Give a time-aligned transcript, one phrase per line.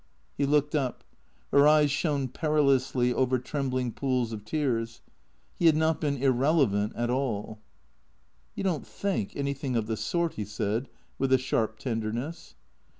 [0.35, 1.03] He looked up.
[1.51, 5.03] Her eyes shone perilously over trembling pools of tears.
[5.53, 7.59] He had not been irrelevant at all."
[8.55, 12.55] You don't ihink anything of the sort," he said, with a sharp tenderness.